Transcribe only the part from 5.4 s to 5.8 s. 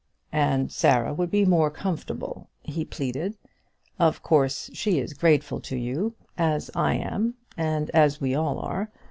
to